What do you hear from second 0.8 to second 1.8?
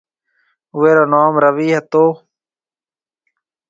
رو نوم رويِ